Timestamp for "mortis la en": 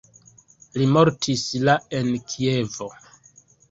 0.95-2.13